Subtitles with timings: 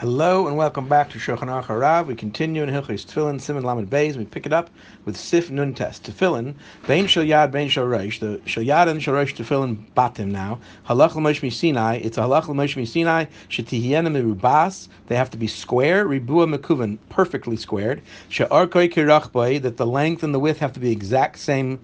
[0.00, 2.06] Hello and welcome back to Shulchan Aruch Harav.
[2.06, 4.14] We continue in Hilchos Tefillin, Simon Lamed Beis.
[4.14, 4.70] We pick it up
[5.04, 6.04] with Sif Nun Test.
[6.04, 6.54] Tefillin,
[6.86, 7.88] Bein Shel Yad, Bein Shel.
[7.88, 10.60] The Shel Yad and Shel Reish Tefillin Batim now.
[10.88, 11.96] Halach L'Moshe Sinai.
[11.96, 13.24] It's a Halach L'Moshe Sinai.
[13.48, 14.86] Shetihiyena Merubas.
[15.08, 16.06] They have to be square.
[16.06, 18.00] Ribua Mekuvan, perfectly squared.
[18.28, 19.60] She'arkoi Kirachboi.
[19.62, 21.80] That the length and the width have to be exact same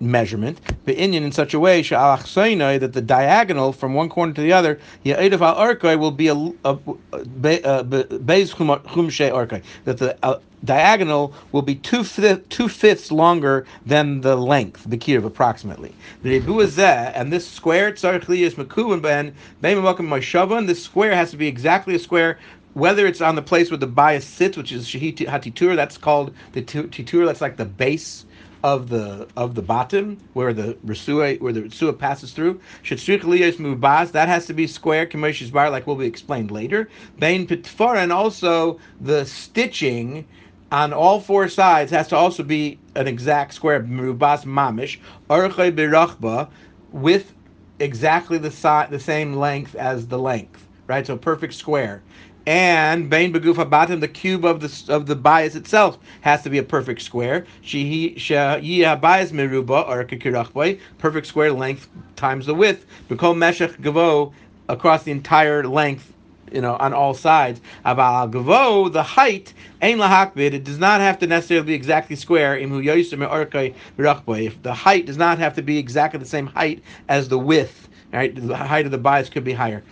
[0.00, 4.52] measurement, the Indian in such a way that the diagonal from one corner to the
[4.52, 8.52] other, will be a, base,
[9.84, 14.98] that the uh, diagonal will be two fifth, two fifths longer than the length, the
[14.98, 15.94] kirv approximately.
[16.22, 16.40] The
[17.14, 22.38] and this square is ben ben This square has to be exactly a square
[22.74, 26.34] whether it's on the place where the bayis sits, which is shahit hatitur, that's called
[26.52, 28.26] the titur, that's like the base
[28.62, 32.60] of the of the bottom where the retzua where the retzua passes through.
[32.82, 35.06] Shetzrich liyos mubaz that has to be square.
[35.06, 36.88] Kamoshi's bar like will be explained later.
[37.18, 40.26] Bain pitfara and also the stitching
[40.72, 43.82] on all four sides has to also be an exact square.
[43.82, 44.98] Mubaz mamish
[45.30, 46.48] archay birachba
[46.92, 47.34] with
[47.78, 50.66] exactly the si- the same length as the length.
[50.88, 52.02] Right, so perfect square
[52.46, 56.58] and Bain Begufa Batim, the cube of the of the bayis itself has to be
[56.58, 57.44] a perfect square.
[57.60, 62.86] She bias meruba or kikirachboy, perfect square length times the width.
[63.08, 64.32] Become meshach gavo
[64.68, 66.12] across the entire length
[66.52, 67.60] you know, on all sides.
[67.84, 72.56] About gavo, the height, ain lahakbid, it does not have to necessarily be exactly square.
[72.56, 72.70] If
[74.62, 78.32] the height does not have to be exactly the same height as the width, right?
[78.34, 79.82] The height of the bayis could be higher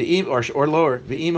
[0.00, 1.34] the or or lower the im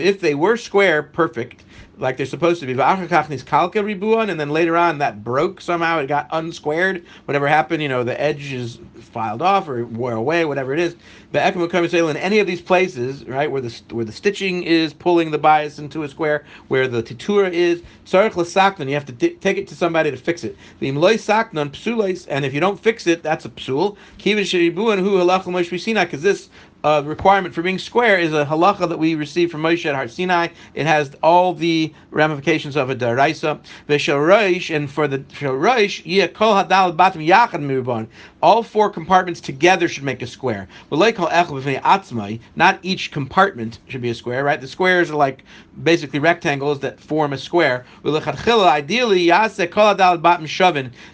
[0.00, 1.64] if they were square, perfect,
[1.98, 2.74] like they're supposed to be.
[2.74, 5.98] and then later on that broke somehow.
[5.98, 7.04] It got unsquared.
[7.26, 8.78] Whatever happened, you know, the edge is
[9.08, 10.96] filed off or wore away, whatever it is.
[11.32, 15.38] Ekim in any of these places, right, where the where the stitching is pulling the
[15.38, 19.68] bayis into a square, where the titura is sarich lasaknon, you have to take it
[19.68, 20.56] to somebody to fix it.
[20.80, 23.96] The imloy saknon psules, and if you don't fix it, that's a psul.
[24.18, 26.48] Kivish ribuan hu halach because this
[26.84, 30.06] uh, requirement for being square is a halacha that we received from Moshe at Har
[30.06, 30.48] Sinai.
[30.74, 33.60] It has all the ramifications of a daraisa.
[33.88, 38.06] V'shel and for the roish, yeh kol hadal batim yachad mirubon.
[38.46, 40.68] All four compartments together should make a square.
[40.92, 44.60] Not each compartment should be a square, right?
[44.60, 45.42] The squares are like
[45.82, 47.84] basically rectangles that form a square.
[48.04, 49.30] Ideally,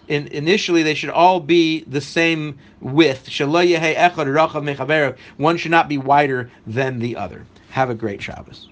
[0.09, 3.31] in, initially they should all be the same width.
[5.38, 7.47] One should not be wider than the other.
[7.70, 8.69] Have a great Shabbos.